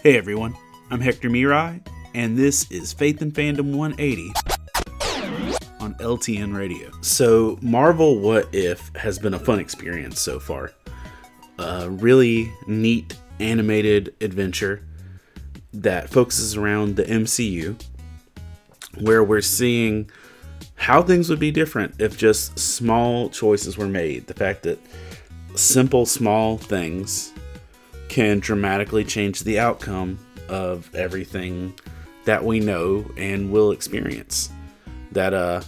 Hey 0.00 0.16
everyone, 0.16 0.56
I'm 0.92 1.00
Hector 1.00 1.28
Mirai, 1.28 1.84
and 2.14 2.38
this 2.38 2.70
is 2.70 2.92
Faith 2.92 3.20
and 3.20 3.34
Fandom 3.34 3.74
180 3.74 4.32
on 5.80 5.94
LTN 5.94 6.56
Radio. 6.56 6.92
So, 7.00 7.58
Marvel 7.62 8.20
What 8.20 8.48
If 8.52 8.94
has 8.94 9.18
been 9.18 9.34
a 9.34 9.40
fun 9.40 9.58
experience 9.58 10.20
so 10.20 10.38
far. 10.38 10.70
A 11.58 11.90
really 11.90 12.52
neat 12.68 13.16
animated 13.40 14.14
adventure 14.20 14.86
that 15.74 16.08
focuses 16.08 16.56
around 16.56 16.94
the 16.94 17.02
MCU, 17.02 17.74
where 19.00 19.24
we're 19.24 19.40
seeing 19.40 20.08
how 20.76 21.02
things 21.02 21.28
would 21.28 21.40
be 21.40 21.50
different 21.50 22.00
if 22.00 22.16
just 22.16 22.56
small 22.56 23.30
choices 23.30 23.76
were 23.76 23.88
made. 23.88 24.28
The 24.28 24.34
fact 24.34 24.62
that 24.62 24.78
simple, 25.56 26.06
small 26.06 26.56
things 26.56 27.32
can 28.08 28.40
dramatically 28.40 29.04
change 29.04 29.40
the 29.40 29.58
outcome 29.58 30.18
of 30.48 30.94
everything 30.94 31.74
that 32.24 32.44
we 32.44 32.60
know 32.60 33.04
and 33.16 33.50
will 33.50 33.72
experience. 33.72 34.50
That 35.12 35.34
uh 35.34 35.62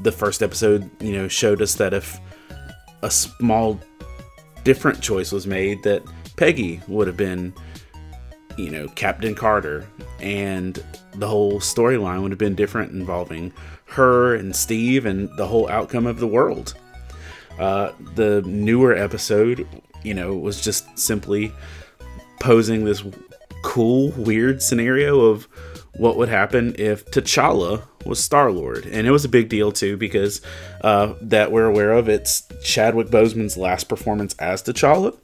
the 0.00 0.12
first 0.12 0.42
episode, 0.42 0.90
you 1.00 1.12
know, 1.12 1.28
showed 1.28 1.62
us 1.62 1.74
that 1.76 1.94
if 1.94 2.18
a 3.02 3.10
small 3.10 3.80
different 4.64 5.00
choice 5.00 5.32
was 5.32 5.46
made 5.46 5.82
that 5.82 6.02
Peggy 6.36 6.80
would 6.88 7.06
have 7.06 7.16
been 7.16 7.52
you 8.56 8.70
know, 8.70 8.86
Captain 8.88 9.34
Carter 9.34 9.88
and 10.20 10.82
the 11.14 11.26
whole 11.26 11.58
storyline 11.60 12.22
would 12.22 12.30
have 12.30 12.38
been 12.38 12.54
different 12.54 12.92
involving 12.92 13.52
her 13.86 14.34
and 14.34 14.54
Steve 14.54 15.06
and 15.06 15.28
the 15.36 15.46
whole 15.46 15.68
outcome 15.68 16.06
of 16.06 16.18
the 16.18 16.26
world. 16.26 16.74
Uh, 17.58 17.92
the 18.14 18.42
newer 18.42 18.94
episode, 18.94 19.66
you 20.02 20.14
know, 20.14 20.34
was 20.34 20.60
just 20.60 20.98
simply 20.98 21.52
posing 22.40 22.84
this 22.84 23.04
cool, 23.62 24.10
weird 24.10 24.62
scenario 24.62 25.20
of 25.20 25.46
what 25.94 26.16
would 26.16 26.28
happen 26.28 26.74
if 26.78 27.04
T'Challa 27.06 27.82
was 28.04 28.22
Star 28.22 28.50
Lord, 28.50 28.86
and 28.86 29.06
it 29.06 29.10
was 29.10 29.24
a 29.24 29.28
big 29.28 29.48
deal 29.48 29.72
too 29.72 29.96
because 29.96 30.40
uh, 30.82 31.14
that 31.20 31.52
we're 31.52 31.66
aware 31.66 31.92
of. 31.92 32.08
It's 32.08 32.48
Chadwick 32.62 33.08
Boseman's 33.08 33.56
last 33.56 33.88
performance 33.88 34.34
as 34.38 34.62
T'Challa, 34.62 35.16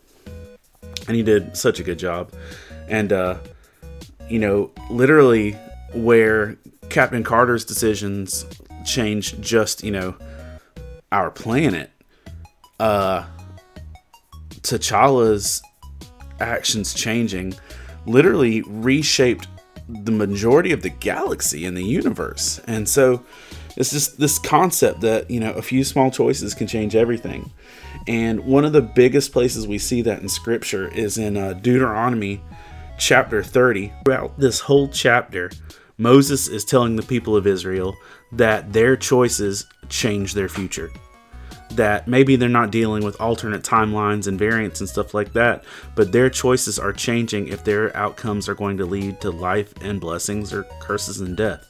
and 1.06 1.16
he 1.16 1.22
did 1.22 1.56
such 1.56 1.80
a 1.80 1.82
good 1.82 1.98
job. 1.98 2.32
And 2.88 3.12
uh, 3.12 3.38
you 4.28 4.38
know, 4.38 4.70
literally, 4.90 5.52
where 5.94 6.56
Captain 6.90 7.24
Carter's 7.24 7.64
decisions 7.64 8.46
changed 8.84 9.42
just 9.42 9.82
you 9.82 9.90
know 9.90 10.14
our 11.10 11.30
planet, 11.30 11.90
uh, 12.78 13.24
T'Challa's 14.68 15.62
actions 16.40 16.92
changing 16.92 17.54
literally 18.06 18.62
reshaped 18.62 19.48
the 19.88 20.12
majority 20.12 20.72
of 20.72 20.82
the 20.82 20.90
galaxy 20.90 21.64
and 21.64 21.76
the 21.76 21.82
universe. 21.82 22.60
And 22.66 22.86
so 22.88 23.24
it's 23.76 23.90
just 23.90 24.18
this 24.18 24.38
concept 24.38 25.00
that, 25.00 25.30
you 25.30 25.40
know, 25.40 25.52
a 25.52 25.62
few 25.62 25.84
small 25.84 26.10
choices 26.10 26.54
can 26.54 26.66
change 26.66 26.94
everything. 26.94 27.50
And 28.06 28.40
one 28.40 28.64
of 28.64 28.72
the 28.72 28.82
biggest 28.82 29.32
places 29.32 29.66
we 29.66 29.78
see 29.78 30.02
that 30.02 30.20
in 30.20 30.28
scripture 30.28 30.88
is 30.88 31.16
in 31.16 31.36
uh, 31.36 31.54
Deuteronomy 31.54 32.42
chapter 32.98 33.42
30. 33.42 33.92
Throughout 34.04 34.38
this 34.38 34.60
whole 34.60 34.88
chapter, 34.88 35.50
Moses 35.96 36.48
is 36.48 36.64
telling 36.64 36.96
the 36.96 37.02
people 37.02 37.34
of 37.34 37.46
Israel 37.46 37.96
that 38.32 38.72
their 38.72 38.96
choices 38.96 39.66
change 39.88 40.34
their 40.34 40.48
future 40.48 40.90
that 41.70 42.08
maybe 42.08 42.36
they're 42.36 42.48
not 42.48 42.70
dealing 42.70 43.04
with 43.04 43.20
alternate 43.20 43.62
timelines 43.62 44.26
and 44.26 44.38
variants 44.38 44.80
and 44.80 44.88
stuff 44.88 45.14
like 45.14 45.32
that, 45.34 45.64
but 45.94 46.12
their 46.12 46.30
choices 46.30 46.78
are 46.78 46.92
changing 46.92 47.48
if 47.48 47.64
their 47.64 47.94
outcomes 47.96 48.48
are 48.48 48.54
going 48.54 48.76
to 48.78 48.86
lead 48.86 49.20
to 49.20 49.30
life 49.30 49.72
and 49.82 50.00
blessings 50.00 50.52
or 50.52 50.64
curses 50.80 51.20
and 51.20 51.36
death. 51.36 51.68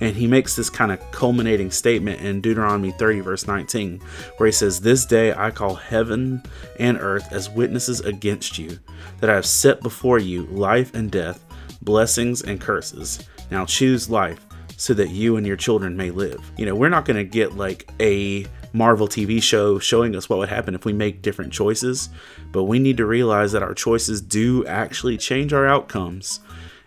And 0.00 0.14
he 0.14 0.26
makes 0.26 0.54
this 0.54 0.68
kind 0.68 0.92
of 0.92 1.00
culminating 1.10 1.70
statement 1.70 2.20
in 2.20 2.40
Deuteronomy 2.40 2.90
30, 2.92 3.20
verse 3.20 3.46
19, 3.46 4.00
where 4.36 4.46
he 4.46 4.52
says, 4.52 4.80
This 4.80 5.06
day 5.06 5.32
I 5.32 5.50
call 5.50 5.74
heaven 5.74 6.42
and 6.78 6.98
earth 6.98 7.32
as 7.32 7.48
witnesses 7.48 8.00
against 8.00 8.58
you, 8.58 8.78
that 9.20 9.30
I 9.30 9.34
have 9.34 9.46
set 9.46 9.80
before 9.80 10.18
you 10.18 10.44
life 10.46 10.94
and 10.94 11.10
death, 11.10 11.44
blessings 11.80 12.42
and 12.42 12.60
curses. 12.60 13.26
Now 13.50 13.64
choose 13.64 14.10
life 14.10 14.44
so 14.76 14.92
that 14.94 15.08
you 15.08 15.36
and 15.36 15.46
your 15.46 15.56
children 15.56 15.96
may 15.96 16.10
live. 16.10 16.52
You 16.58 16.66
know, 16.66 16.74
we're 16.74 16.90
not 16.90 17.06
going 17.06 17.16
to 17.16 17.24
get 17.24 17.56
like 17.56 17.90
a 18.00 18.44
Marvel 18.76 19.08
TV 19.08 19.42
show 19.42 19.78
showing 19.78 20.14
us 20.14 20.28
what 20.28 20.38
would 20.38 20.50
happen 20.50 20.74
if 20.74 20.84
we 20.84 20.92
make 20.92 21.22
different 21.22 21.52
choices, 21.52 22.10
but 22.52 22.64
we 22.64 22.78
need 22.78 22.98
to 22.98 23.06
realize 23.06 23.52
that 23.52 23.62
our 23.62 23.74
choices 23.74 24.20
do 24.20 24.66
actually 24.66 25.16
change 25.16 25.52
our 25.54 25.66
outcomes, 25.66 26.40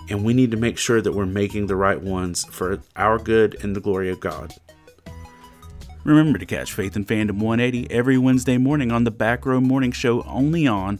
and 0.07 0.23
we 0.23 0.33
need 0.33 0.51
to 0.51 0.57
make 0.57 0.77
sure 0.77 1.01
that 1.01 1.13
we're 1.13 1.25
making 1.25 1.65
the 1.65 1.75
right 1.75 1.99
ones 1.99 2.45
for 2.45 2.79
our 2.95 3.17
good 3.17 3.57
and 3.63 3.75
the 3.75 3.81
glory 3.81 4.09
of 4.09 4.19
God. 4.19 4.53
Remember 6.03 6.37
to 6.37 6.45
catch 6.45 6.73
Faith 6.73 6.95
and 6.95 7.07
Fandom 7.07 7.39
180 7.39 7.91
every 7.91 8.17
Wednesday 8.17 8.57
morning 8.57 8.91
on 8.91 9.03
the 9.03 9.11
Back 9.11 9.45
Row 9.45 9.59
Morning 9.59 9.91
Show 9.91 10.21
only 10.23 10.65
on 10.65 10.99